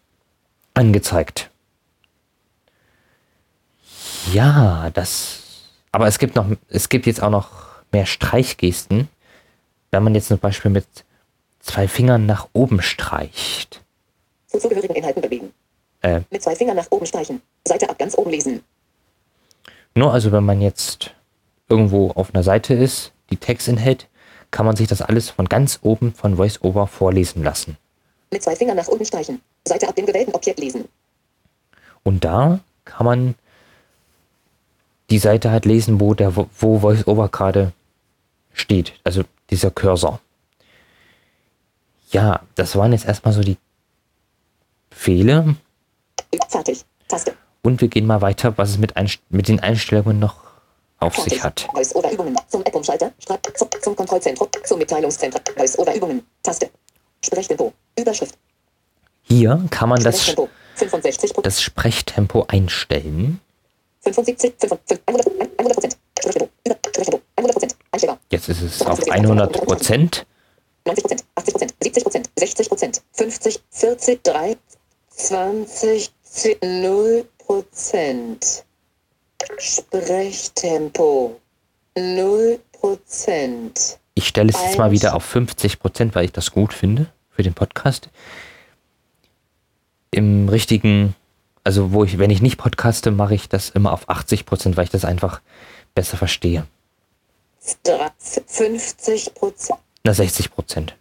angezeigt. 0.73 1.51
Ja, 4.33 4.89
das, 4.95 5.43
aber 5.91 6.07
es 6.07 6.19
gibt 6.19 6.37
noch, 6.37 6.47
es 6.69 6.89
gibt 6.89 7.05
jetzt 7.05 7.23
auch 7.23 7.29
noch 7.29 7.51
mehr 7.93 8.07
Streichgesten. 8.07 9.11
Wenn 9.91 10.03
man 10.03 10.15
jetzt 10.15 10.29
zum 10.29 10.39
Beispiel 10.39 10.71
mit 10.71 10.87
zwei 11.61 11.87
Fingern 11.87 12.25
nach 12.25 12.49
oben 12.55 12.81
streicht. 12.81 13.83
Zu 14.47 14.59
zugehörigen 14.59 14.95
Inhalten 14.95 15.21
bewegen. 15.21 15.53
Äh, 16.01 16.23
Mit 16.31 16.43
zwei 16.43 16.57
Fingern 16.57 16.77
nach 16.77 16.91
oben 16.91 17.05
streichen. 17.05 17.43
Seite 17.69 17.91
ab 17.91 17.99
ganz 17.99 18.17
oben 18.17 18.31
lesen. 18.31 18.65
Nur 19.95 20.15
also, 20.15 20.33
wenn 20.33 20.45
man 20.45 20.63
jetzt 20.63 21.13
irgendwo 21.69 22.11
auf 22.13 22.35
einer 22.35 22.43
Seite 22.43 22.73
ist, 22.73 23.13
die 23.33 23.39
Text 23.39 23.69
enthält, 23.69 24.09
kann 24.51 24.67
man 24.67 24.77
sich 24.77 24.87
das 24.87 25.03
alles 25.03 25.31
von 25.31 25.49
ganz 25.49 25.81
oben 25.83 26.15
von 26.15 26.39
VoiceOver 26.39 26.87
vorlesen 26.87 27.43
lassen. 27.43 27.77
Mit 28.31 28.43
zwei 28.43 28.55
Fingern 28.55 28.77
nach 28.77 28.89
unten 28.89 29.05
streichen. 29.05 29.41
Seite 29.67 29.89
ab 29.89 29.97
dem 29.97 30.07
gewählten 30.07 30.33
Objekt 30.35 30.61
lesen. 30.61 30.85
Und 32.03 32.25
da 32.25 32.61
kann 32.85 33.07
man 33.07 33.35
die 35.11 35.19
Seite 35.19 35.51
halt 35.51 35.65
lesen, 35.65 36.01
wo 36.01 36.15
der 36.15 36.37
wo 36.37 36.83
VoiceOver 36.83 37.29
gerade 37.29 37.73
steht. 38.53 38.93
Also 39.05 39.23
dieser 39.51 39.71
Cursor. 39.71 40.21
Ja, 42.11 42.43
das 42.55 42.77
waren 42.77 42.93
jetzt 42.93 43.07
erstmal 43.07 43.33
so 43.33 43.41
die 43.41 43.57
Befehle. 44.91 45.57
Fertig. 46.49 46.85
Taste. 47.09 47.35
Und 47.63 47.81
wir 47.81 47.89
gehen 47.89 48.07
mal 48.07 48.21
weiter, 48.21 48.59
was 48.59 48.71
es 48.71 48.79
mit, 48.79 48.97
Einst 48.97 49.21
mit 49.31 49.49
den 49.49 49.61
Einstellungen 49.61 50.19
noch 50.19 50.52
auf 51.03 51.17
sich 51.17 51.43
hat. 51.43 51.69
Voice 51.73 51.95
oder 51.95 52.11
Übungen. 52.11 52.37
Zum 52.49 52.63
App-Umschalter. 52.63 53.13
Zum, 53.55 53.69
zum 53.81 53.97
Kontrollzentrum. 53.97 54.49
Zum 54.65 54.79
Mitteilungszentrum. 54.79 55.43
Voice 55.57 55.79
oder 55.79 55.95
Übungen. 55.95 56.27
Taste. 56.43 56.71
Sprechtempo. 57.25 57.73
Überschrift. 57.99 58.35
Hier 59.23 59.63
kann 59.71 59.89
man 59.89 60.03
das, 60.03 60.23
Sprechtempo. 60.23 60.49
65 60.77 61.33
das 61.43 61.63
Sprechtempo 61.63 62.45
einstellen. 62.49 63.41
75, 64.01 64.55
55, 64.59 65.01
100, 65.07 65.27
100 65.59 65.75
Prozent. 65.75 65.97
Sprechtempo. 66.19 66.49
Über, 66.67 66.77
Sprechtempo. 66.89 67.21
100 67.37 67.53
Prozent. 67.53 67.77
Einstellbar. 67.91 68.19
Jetzt 68.31 68.49
ist 68.49 68.63
es 68.63 68.83
auf 68.83 69.01
100 69.09 69.53
Prozent. 69.65 70.27
90 70.85 71.03
Prozent, 71.05 71.25
80 71.37 71.55
Prozent, 71.55 71.75
70 71.81 72.03
Prozent, 72.03 72.31
60 72.37 72.69
Prozent, 72.69 73.03
50, 73.13 73.61
40, 73.71 74.25
3, 74.25 74.57
20, 75.11 76.11
10, 76.23 76.57
0 76.83 77.29
Prozent. 77.39 78.65
Sprechtempo 79.59 81.41
0 81.97 82.59
Prozent. 82.73 83.99
Ich 84.15 84.29
stelle 84.29 84.51
es 84.51 84.61
jetzt 84.61 84.79
mal 84.79 84.91
wieder 84.91 85.15
auf 85.15 85.25
50 85.25 85.79
Prozent, 85.79 86.15
weil 86.15 86.25
ich 86.25 86.33
das 86.33 86.53
gut 86.53 86.73
finde 86.73 87.07
für 87.31 87.43
den 87.43 87.55
Podcast. 87.55 88.09
Im 90.11 90.49
richtigen, 90.49 91.15
also 91.65 91.93
wo 91.93 92.05
ich, 92.05 92.19
wenn 92.19 92.31
ich 92.31 92.43
nicht 92.43 92.59
podcaste, 92.59 93.11
mache 93.11 93.35
ich 93.35 93.49
das 93.49 93.71
immer 93.71 93.93
auf 93.93 94.09
80 94.09 94.45
Prozent, 94.45 94.77
weil 94.77 94.85
ich 94.85 94.91
das 94.91 95.05
einfach 95.05 95.41
besser 95.95 96.17
verstehe. 96.17 96.67
50 98.47 99.35
Prozent. 99.35 99.79
Na, 100.05 100.13
60 100.13 100.51
Prozent. 100.51 100.97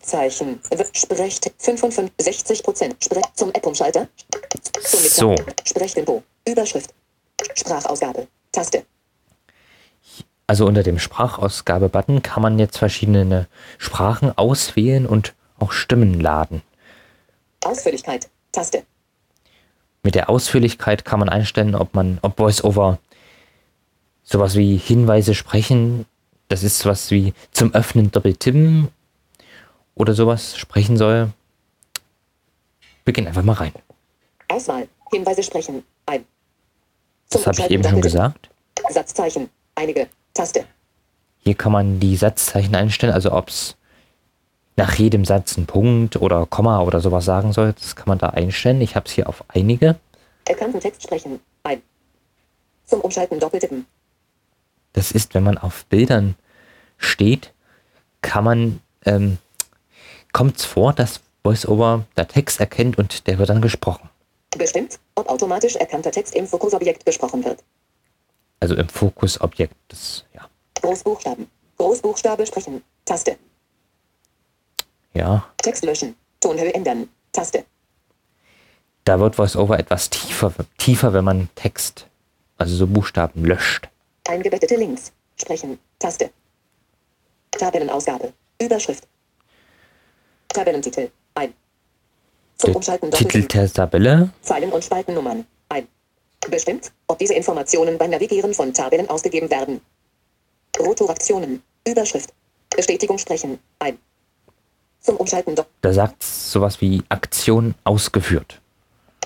Zeichen. 0.00 0.60
Sprecht 0.92 1.52
65 1.58 2.62
Prozent. 2.62 2.96
Sprech 3.04 3.24
zum 3.34 3.50
App-Umschalter. 3.50 4.08
So. 4.82 5.36
Sprechtempo. 5.64 6.22
Überschrift. 6.48 6.94
Sprachausgabe. 7.54 8.26
Taste. 8.52 8.84
Also 10.46 10.66
unter 10.66 10.82
dem 10.82 10.98
Sprachausgabe-Button 10.98 12.22
kann 12.22 12.42
man 12.42 12.58
jetzt 12.58 12.78
verschiedene 12.78 13.46
Sprachen 13.78 14.36
auswählen 14.36 15.06
und 15.06 15.34
auch 15.58 15.72
Stimmen 15.72 16.18
laden. 16.18 16.62
Ausführlichkeit. 17.64 18.28
Taste. 18.50 18.84
Mit 20.02 20.14
der 20.14 20.30
Ausführlichkeit 20.30 21.04
kann 21.04 21.20
man 21.20 21.28
einstellen, 21.28 21.74
ob 21.74 21.94
man, 21.94 22.18
ob 22.22 22.38
VoiceOver 22.38 22.98
sowas 24.24 24.56
wie 24.56 24.76
Hinweise 24.76 25.34
sprechen, 25.34 26.06
das 26.48 26.62
ist 26.64 26.80
sowas 26.80 27.10
wie 27.10 27.32
zum 27.52 27.74
Öffnen 27.74 28.10
doppeltippen 28.10 28.88
oder 29.94 30.14
sowas 30.14 30.56
sprechen 30.56 30.96
soll. 30.96 31.30
Wir 33.04 33.12
gehen 33.12 33.26
einfach 33.26 33.42
mal 33.42 33.52
rein. 33.52 33.72
Auswahl. 34.48 34.88
Hinweise 35.12 35.42
sprechen. 35.42 35.84
Ein. 36.06 36.24
Das 37.30 37.46
habe 37.46 37.60
ich 37.60 37.70
eben 37.70 37.84
schon 37.84 38.00
gesagt. 38.00 38.50
Satzzeichen. 38.90 39.48
Einige. 39.74 40.08
Taste. 40.34 40.64
Hier 41.38 41.54
kann 41.54 41.72
man 41.72 42.00
die 42.00 42.16
Satzzeichen 42.16 42.74
einstellen, 42.74 43.12
also 43.12 43.32
ob 43.32 43.48
es 43.48 43.76
nach 44.76 44.94
jedem 44.94 45.24
Satz 45.24 45.56
ein 45.56 45.66
Punkt 45.66 46.16
oder 46.16 46.46
Komma 46.46 46.82
oder 46.82 47.00
sowas 47.00 47.24
sagen 47.24 47.52
soll. 47.52 47.72
Das 47.72 47.96
kann 47.96 48.08
man 48.08 48.18
da 48.18 48.30
einstellen. 48.30 48.80
Ich 48.80 48.96
habe 48.96 49.06
es 49.06 49.12
hier 49.12 49.28
auf 49.28 49.44
einige. 49.48 49.96
Erkannten 50.46 50.80
Text 50.80 51.02
sprechen. 51.02 51.40
Ein. 51.62 51.82
Zum 52.86 53.00
Umschalten 53.00 53.38
doppeltippen. 53.38 53.86
Das 54.92 55.12
ist, 55.12 55.34
wenn 55.34 55.44
man 55.44 55.58
auf 55.58 55.84
Bildern 55.86 56.34
steht, 56.98 57.52
kann 58.22 58.44
man, 58.44 58.80
ähm, 59.04 59.38
kommt 60.32 60.56
es 60.56 60.64
vor, 60.64 60.92
dass 60.92 61.20
VoiceOver 61.44 62.04
der 62.16 62.28
Text 62.28 62.60
erkennt 62.60 62.98
und 62.98 63.26
der 63.26 63.38
wird 63.38 63.48
dann 63.48 63.62
gesprochen. 63.62 64.08
Bestimmt, 64.56 64.98
ob 65.14 65.28
automatisch 65.28 65.76
erkannter 65.76 66.10
Text 66.10 66.34
im 66.34 66.46
Fokusobjekt 66.46 67.06
gesprochen 67.06 67.44
wird. 67.44 67.62
Also 68.58 68.74
im 68.74 68.88
Fokusobjekt. 68.88 69.74
Das, 69.88 70.24
ja. 70.34 70.48
Großbuchstaben. 70.82 71.48
Großbuchstabe 71.78 72.46
sprechen. 72.46 72.82
Taste. 73.04 73.36
ja, 75.14 75.46
Text 75.58 75.84
löschen. 75.84 76.14
Tonhöhe 76.40 76.74
ändern. 76.74 77.08
Taste. 77.32 77.64
da 79.04 79.18
wird 79.20 79.38
VoiceOver 79.38 79.78
etwas 79.78 80.10
tiefer, 80.10 80.52
tiefer, 80.78 81.12
wenn 81.12 81.24
man 81.24 81.48
Text, 81.54 82.06
also 82.58 82.76
so 82.76 82.86
Buchstaben 82.86 83.44
löscht. 83.44 83.88
Eingebettete 84.28 84.76
Links. 84.76 85.12
Sprechen. 85.36 85.78
Taste. 85.98 86.30
Tabellenausgabe. 87.52 88.32
Überschrift. 88.60 89.06
Tabellentitel. 90.48 91.10
Der 92.62 92.76
Umschalten 92.76 93.10
Titel 93.10 93.42
der 93.42 93.72
Tabelle, 93.72 94.30
Zeilen- 94.42 94.72
und 94.72 94.84
Spaltennummern. 94.84 95.46
Ein. 95.68 95.88
Bestimmt, 96.50 96.92
ob 97.06 97.18
diese 97.18 97.34
Informationen 97.34 97.98
beim 97.98 98.10
Navigieren 98.10 98.54
von 98.54 98.72
Tabellen 98.72 99.08
ausgegeben 99.08 99.50
werden. 99.50 99.80
Rotoraktionen. 100.78 101.62
Überschrift. 101.86 102.32
Bestätigung 102.76 103.18
sprechen. 103.18 103.58
Ein. 103.78 103.98
Zum 105.00 105.16
Umschalten 105.16 105.54
da 105.54 105.92
sagt 105.92 106.22
sowas 106.22 106.80
wie 106.80 107.02
Aktion 107.08 107.74
ausgeführt. 107.84 108.60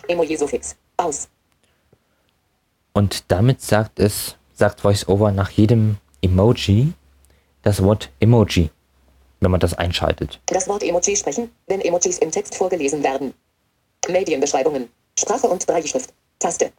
Emoji-Suffix. 0.07 0.77
Aus. 0.97 1.29
Und 2.93 3.25
damit 3.29 3.61
sagt 3.61 3.99
es, 3.99 4.37
sagt 4.55 4.85
VoiceOver 4.85 5.33
nach 5.33 5.51
jedem 5.51 5.97
Emoji 6.23 6.93
das 7.63 7.83
Wort 7.83 8.11
Emoji, 8.21 8.71
wenn 9.45 9.51
man 9.51 9.61
das 9.61 9.75
einschaltet. 9.75 10.41
Das 10.47 10.67
Wort 10.69 10.83
Emoji 10.83 11.17
sprechen, 11.17 11.51
wenn 11.67 11.81
Emojis 11.81 12.19
im 12.19 12.31
Text 12.31 12.55
vorgelesen 12.57 13.03
werden. 13.03 13.35
Medienbeschreibungen. 14.09 14.89
Sprache 15.19 15.47
und 15.47 15.67
Brailleschrift. 15.67 16.13
Taste. 16.39 16.73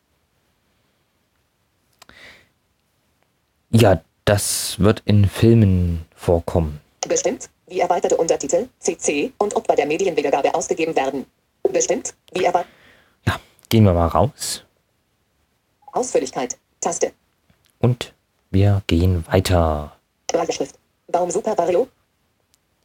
Ja, 3.71 4.01
das 4.25 4.79
wird 4.79 5.01
in 5.05 5.27
Filmen 5.27 6.05
vorkommen. 6.15 6.81
Bestimmt, 7.07 7.49
wie 7.67 7.79
erweiterte 7.79 8.17
Untertitel, 8.17 8.67
CC 8.79 9.31
und 9.37 9.55
ob 9.55 9.67
bei 9.67 9.75
der 9.75 9.85
Medienwiedergabe 9.85 10.53
ausgegeben 10.53 10.95
werden. 10.95 11.25
Bestimmt, 11.71 12.13
wie 12.33 12.43
erweiterte 12.45 12.73
Ja, 13.27 13.39
gehen 13.69 13.83
wir 13.83 13.93
mal 13.93 14.07
raus 14.07 14.63
Ausführlichkeit. 15.91 16.57
Taste. 16.81 17.13
und 17.79 18.13
wir 18.51 18.81
gehen 18.87 19.25
weiter. 19.27 19.95
Brailleschrift. 20.27 20.75
Baum 21.07 21.31
Super 21.31 21.57
Vario. 21.57 21.87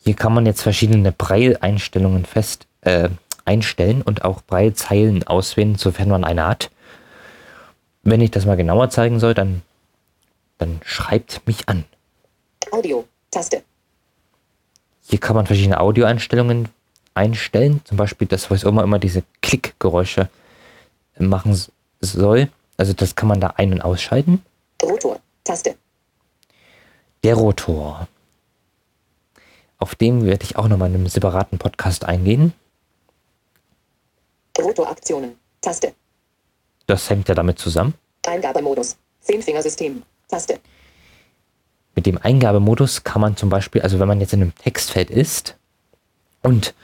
Hier 0.02 0.14
kann 0.14 0.32
man 0.32 0.46
jetzt 0.46 0.62
verschiedene 0.62 1.12
Braille-Einstellungen 1.12 2.24
fest 2.24 2.66
äh, 2.80 3.10
einstellen 3.44 4.02
und 4.02 4.24
auch 4.24 4.42
Braille-Zeilen 4.42 5.26
auswählen, 5.26 5.76
sofern 5.76 6.08
man 6.08 6.24
eine 6.24 6.46
hat. 6.46 6.70
Wenn 8.02 8.20
ich 8.20 8.30
das 8.30 8.46
mal 8.46 8.56
genauer 8.56 8.88
zeigen 8.90 9.20
soll, 9.20 9.34
dann, 9.34 9.62
dann 10.58 10.80
schreibt 10.84 11.46
mich 11.46 11.68
an. 11.68 11.84
Audio. 12.70 13.04
Taste. 13.30 13.62
Hier 15.02 15.20
kann 15.20 15.36
man 15.36 15.46
verschiedene 15.46 15.78
Audioeinstellungen 15.78 16.68
einstellen. 17.14 17.80
Zum 17.84 17.96
Beispiel, 17.96 18.26
dass 18.26 18.50
VoiceOver 18.50 18.82
immer 18.82 18.98
diese 18.98 19.22
Klickgeräusche 19.42 20.28
machen 21.18 21.58
soll. 22.00 22.48
Also 22.76 22.92
das 22.92 23.14
kann 23.14 23.28
man 23.28 23.40
da 23.40 23.54
ein- 23.56 23.72
und 23.72 23.82
ausschalten. 23.82 24.42
Rotor. 24.82 25.20
Taste. 25.44 25.76
Der 27.22 27.34
Rotor. 27.34 28.08
Auf 29.80 29.94
dem 29.94 30.24
werde 30.24 30.44
ich 30.44 30.56
auch 30.56 30.68
nochmal 30.68 30.90
in 30.90 30.96
einem 30.96 31.08
separaten 31.08 31.58
Podcast 31.58 32.04
eingehen. 32.04 32.52
Rotoraktionen. 34.58 35.36
Taste. 35.62 35.94
Das 36.86 37.08
hängt 37.08 37.28
ja 37.28 37.34
damit 37.34 37.58
zusammen. 37.58 37.94
Eingabemodus. 38.26 38.98
Zehnfingersystem. 39.20 40.02
Taste. 40.28 40.60
Mit 41.94 42.04
dem 42.04 42.18
Eingabemodus 42.18 43.04
kann 43.04 43.22
man 43.22 43.36
zum 43.36 43.48
Beispiel, 43.48 43.80
also 43.80 43.98
wenn 43.98 44.06
man 44.06 44.20
jetzt 44.20 44.34
in 44.34 44.42
einem 44.42 44.54
Textfeld 44.54 45.10
ist 45.10 45.56
und 46.42 46.74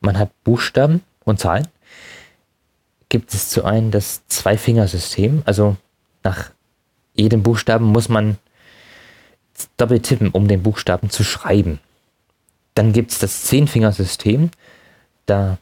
man 0.00 0.18
hat 0.18 0.30
Buchstaben 0.42 1.04
und 1.24 1.38
Zahlen, 1.40 1.68
gibt 3.10 3.34
es 3.34 3.50
zu 3.50 3.64
einem 3.64 3.90
das 3.90 4.26
Zwei-Finger-System. 4.28 5.42
Also 5.44 5.76
nach 6.22 6.50
jedem 7.12 7.42
Buchstaben 7.42 7.84
muss 7.84 8.08
man 8.08 8.38
doppelt 9.76 10.04
tippen, 10.04 10.30
um 10.30 10.48
den 10.48 10.62
Buchstaben 10.62 11.10
zu 11.10 11.22
schreiben. 11.22 11.80
Dann 12.80 12.94
gibt 12.94 13.10
es 13.10 13.18
das 13.18 13.42
Zehn-Finger-System. 13.42 14.50
Da 15.26 15.58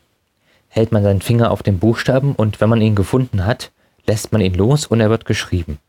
hält 0.69 0.93
man 0.93 1.03
seinen 1.03 1.21
Finger 1.21 1.51
auf 1.51 1.65
den 1.65 1.81
Buchstaben 1.81 2.33
und 2.37 2.61
wenn 2.61 2.69
man 2.69 2.81
ihn 2.81 2.95
gefunden 2.95 3.45
hat, 3.45 3.73
lässt 4.07 4.31
man 4.31 4.41
ihn 4.41 4.55
los 4.55 4.87
und 4.87 5.01
er 5.01 5.11
wird 5.11 5.25
geschrieben. 5.25 5.81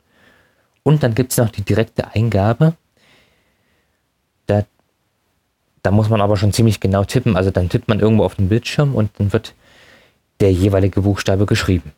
Und 0.82 1.04
dann 1.04 1.14
gibt 1.14 1.32
es 1.32 1.38
noch 1.38 1.52
die 1.52 1.62
direkte 1.62 2.16
Eingabe. 2.16 2.74
Da, 4.48 4.66
da 5.84 5.92
muss 5.92 6.10
man 6.10 6.20
aber 6.20 6.36
schon 6.36 6.52
ziemlich 6.52 6.80
genau 6.80 7.04
tippen. 7.04 7.38
Also 7.38 7.52
dann 7.52 7.70
tippt 7.70 7.90
man 7.90 8.00
irgendwo 8.00 8.24
auf 8.24 8.34
den 8.34 8.50
Bildschirm 8.50 8.96
und 8.96 9.12
dann 9.20 9.32
wird 9.32 9.54
der 10.40 10.52
jeweilige 10.52 11.02
Buchstabe 11.02 11.46
geschrieben. 11.46 11.94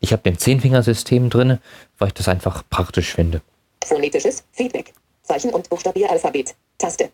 Ich 0.00 0.10
habe 0.14 0.22
den 0.22 0.38
Zehnfingersystem 0.38 1.28
drin, 1.28 1.58
weil 1.98 2.08
ich 2.08 2.14
das 2.14 2.28
einfach 2.28 2.62
praktisch 2.70 3.12
finde. 3.12 3.42
Phonetisches 3.84 4.42
Feedback. 4.52 4.94
Zeichen- 5.22 5.52
und 5.52 5.68
Buchstabieralphabet. 5.68 6.54
Taste. 6.78 7.10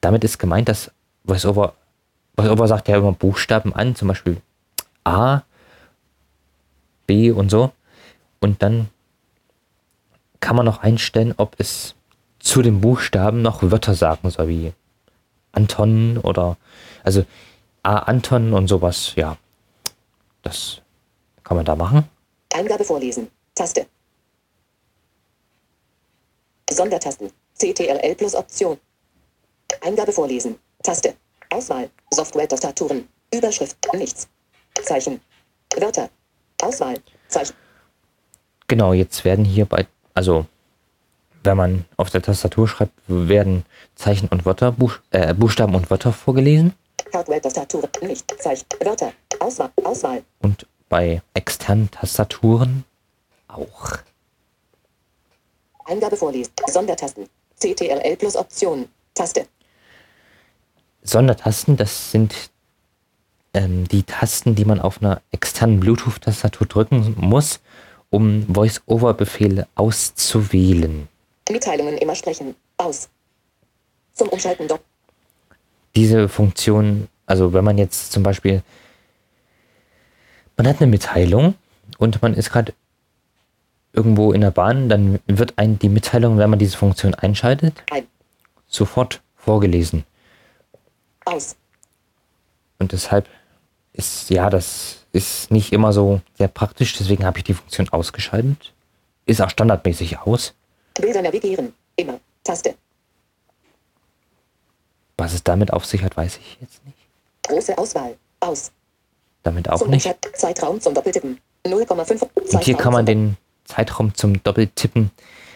Damit 0.00 0.24
ist 0.24 0.38
gemeint, 0.38 0.68
dass 0.68 0.90
VoiceOver, 1.24 1.74
VoiceOver 2.36 2.68
sagt 2.68 2.88
ja 2.88 2.96
immer 2.96 3.12
Buchstaben 3.12 3.74
an, 3.74 3.94
zum 3.94 4.08
Beispiel 4.08 4.40
A, 5.04 5.42
B 7.06 7.30
und 7.30 7.50
so. 7.50 7.72
Und 8.40 8.62
dann 8.62 8.88
kann 10.40 10.56
man 10.56 10.64
noch 10.64 10.78
einstellen, 10.78 11.34
ob 11.36 11.54
es 11.58 11.94
zu 12.38 12.62
den 12.62 12.80
Buchstaben 12.80 13.42
noch 13.42 13.62
Wörter 13.62 13.94
sagen 13.94 14.30
soll, 14.30 14.48
wie 14.48 14.72
Anton 15.52 16.16
oder 16.18 16.56
also 17.02 17.24
A 17.82 17.98
Anton 17.98 18.52
und 18.52 18.68
sowas, 18.68 19.14
ja. 19.16 19.36
Das 20.42 20.80
kann 21.44 21.56
man 21.56 21.66
da 21.66 21.76
machen. 21.76 22.08
Eingabe 22.54 22.84
vorlesen. 22.84 23.28
Taste. 23.54 23.86
Sondertasten. 26.70 27.30
CTRL 27.58 28.14
plus 28.14 28.34
Option. 28.34 28.78
Eingabe 29.80 30.12
vorlesen. 30.12 30.58
Taste. 30.82 31.14
Auswahl. 31.50 31.90
Software-Tastaturen. 32.10 33.08
Überschrift. 33.34 33.76
Nichts. 33.94 34.28
Zeichen. 34.82 35.20
Wörter. 35.76 36.08
Auswahl. 36.62 36.96
Zeichen. 37.28 37.54
Genau, 38.68 38.92
jetzt 38.92 39.24
werden 39.24 39.44
hier 39.44 39.66
bei, 39.66 39.86
also 40.14 40.46
wenn 41.42 41.56
man 41.56 41.84
auf 41.96 42.10
der 42.10 42.22
Tastatur 42.22 42.68
schreibt, 42.68 42.92
werden 43.06 43.64
Zeichen 43.94 44.28
und 44.28 44.44
Wörter, 44.44 44.72
Buch, 44.72 44.98
äh, 45.10 45.34
Buchstaben 45.34 45.74
und 45.74 45.90
Wörter 45.90 46.12
vorgelesen. 46.12 46.74
Hardware-Tastatur. 47.12 47.88
Nicht. 48.02 48.32
Zeichen. 48.40 48.66
Wörter. 48.80 49.12
Auswahl. 49.40 49.70
Auswahl. 49.82 50.22
Und 50.42 50.66
bei 50.88 51.22
externen 51.34 51.90
Tastaturen 51.90 52.84
auch. 53.48 53.96
Eingabe 55.84 56.16
vorlesen. 56.16 56.52
Sondertasten. 56.68 57.26
CTRL 57.58 58.16
plus 58.16 58.36
Option. 58.36 58.88
Taste. 59.14 59.46
Sondertasten, 61.02 61.76
das 61.76 62.10
sind 62.10 62.50
ähm, 63.54 63.86
die 63.88 64.02
Tasten, 64.02 64.54
die 64.54 64.64
man 64.64 64.80
auf 64.80 65.02
einer 65.02 65.22
externen 65.32 65.80
Bluetooth-Tastatur 65.80 66.66
drücken 66.66 67.14
muss, 67.16 67.60
um 68.10 68.46
Voice-Over-Befehle 68.52 69.66
auszuwählen. 69.74 71.08
Mitteilungen 71.50 71.98
immer 71.98 72.14
sprechen. 72.14 72.54
Aus. 72.76 73.08
Zum 74.14 74.28
Umschalten 74.28 74.68
Dock. 74.68 74.80
Diese 75.96 76.28
Funktion, 76.28 77.08
also 77.26 77.52
wenn 77.52 77.64
man 77.64 77.78
jetzt 77.78 78.12
zum 78.12 78.22
Beispiel, 78.22 78.62
man 80.56 80.68
hat 80.68 80.80
eine 80.80 80.90
Mitteilung 80.90 81.54
und 81.98 82.22
man 82.22 82.34
ist 82.34 82.50
gerade 82.50 82.72
irgendwo 83.92 84.32
in 84.32 84.40
der 84.40 84.52
Bahn, 84.52 84.88
dann 84.88 85.18
wird 85.26 85.54
ein 85.56 85.78
die 85.78 85.88
Mitteilung, 85.88 86.38
wenn 86.38 86.50
man 86.50 86.58
diese 86.58 86.76
Funktion 86.76 87.14
einschaltet, 87.14 87.82
Ein. 87.90 88.06
sofort 88.68 89.20
vorgelesen. 89.36 90.04
Aus. 91.30 91.56
Und 92.78 92.92
deshalb 92.92 93.28
ist, 93.92 94.30
ja, 94.30 94.50
das 94.50 94.98
ist 95.12 95.50
nicht 95.50 95.72
immer 95.72 95.92
so 95.92 96.20
sehr 96.38 96.48
praktisch, 96.48 96.96
deswegen 96.96 97.24
habe 97.24 97.38
ich 97.38 97.44
die 97.44 97.54
Funktion 97.54 97.88
ausgeschaltet. 97.90 98.72
Ist 99.26 99.40
auch 99.40 99.50
standardmäßig 99.50 100.18
aus. 100.18 100.54
Bilder 100.94 101.22
navigieren. 101.22 101.74
Immer. 101.96 102.18
Taste. 102.42 102.74
Was 105.18 105.34
es 105.34 105.44
damit 105.44 105.72
auf 105.72 105.84
sich 105.84 106.02
hat, 106.02 106.16
weiß 106.16 106.38
ich 106.38 106.58
jetzt 106.60 106.84
nicht. 106.86 106.96
Große 107.42 107.76
Auswahl. 107.76 108.16
Aus. 108.40 108.72
Damit 109.42 109.68
auch 109.68 109.78
zum 109.78 109.90
nicht. 109.90 110.08
Zeitraum 110.34 110.80
zum 110.80 110.94
Doppeltippen. 110.94 111.38
0,5. 111.64 112.28
Und 112.34 112.64
hier 112.64 112.76
kann 112.76 112.92
man 112.92 113.04
den 113.06 113.36
Zeitraum 113.64 114.14
zum 114.14 114.42
Doppeltippen, 114.42 115.10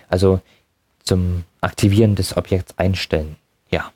also 0.08 0.40
zum 1.02 1.44
Aktivieren 1.60 2.14
des 2.14 2.36
Objekts 2.36 2.76
einstellen. 2.78 3.36
Ja. 3.70 3.90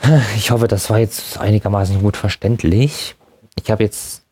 Ich 0.36 0.50
hoffe, 0.50 0.68
das 0.68 0.90
war 0.90 0.98
jetzt 0.98 1.38
einigermaßen 1.38 2.00
gut 2.00 2.16
verständlich. 2.16 3.16
Ich 3.56 3.70
habe 3.70 3.84
jetzt 3.84 4.22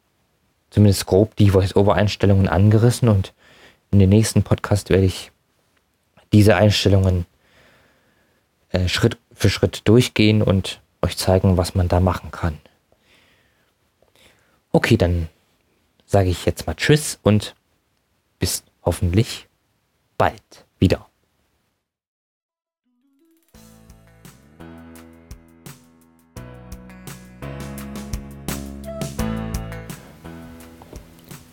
zumindest 0.70 1.06
grob 1.06 1.36
die 1.36 1.50
Voice-Over-Einstellungen 1.50 2.48
angerissen 2.48 3.08
und 3.08 3.32
in 3.90 3.98
den 3.98 4.10
nächsten 4.10 4.42
Podcast 4.42 4.90
werde 4.90 5.04
ich 5.04 5.30
diese 6.32 6.56
Einstellungen 6.56 7.26
äh, 8.70 8.88
Schritt 8.88 9.16
für 9.32 9.50
Schritt 9.50 9.82
durchgehen 9.88 10.42
und 10.42 10.80
euch 11.02 11.16
zeigen, 11.16 11.56
was 11.56 11.74
man 11.74 11.88
da 11.88 12.00
machen 12.00 12.30
kann. 12.30 12.58
Okay, 14.72 14.96
dann 14.96 15.28
sage 16.04 16.28
ich 16.28 16.44
jetzt 16.46 16.66
mal 16.66 16.74
Tschüss 16.74 17.18
und 17.22 17.54
bis 18.38 18.64
hoffentlich 18.82 19.48
bald 20.18 20.66
wieder. 20.78 21.05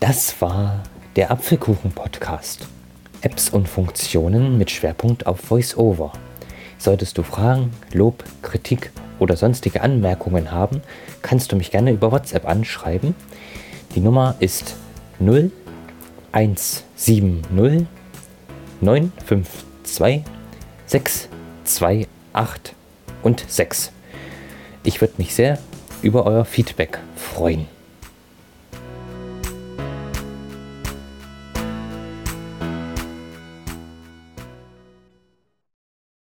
Das 0.06 0.38
war 0.42 0.82
der 1.16 1.30
Apfelkuchen-Podcast. 1.30 2.68
Apps 3.22 3.48
und 3.48 3.66
Funktionen 3.66 4.58
mit 4.58 4.70
Schwerpunkt 4.70 5.26
auf 5.26 5.50
VoiceOver. 5.50 6.12
Solltest 6.76 7.16
du 7.16 7.22
Fragen, 7.22 7.70
Lob, 7.94 8.22
Kritik 8.42 8.92
oder 9.18 9.34
sonstige 9.34 9.80
Anmerkungen 9.80 10.52
haben, 10.52 10.82
kannst 11.22 11.52
du 11.52 11.56
mich 11.56 11.70
gerne 11.70 11.90
über 11.90 12.12
WhatsApp 12.12 12.46
anschreiben. 12.46 13.14
Die 13.94 14.00
Nummer 14.00 14.34
ist 14.40 14.76
0170 15.20 16.84
952 18.82 20.22
628 20.84 22.74
und 23.22 23.42
6. 23.48 23.90
Ich 24.82 25.00
würde 25.00 25.14
mich 25.16 25.34
sehr 25.34 25.58
über 26.02 26.26
euer 26.26 26.44
Feedback 26.44 26.98
freuen. 27.16 27.73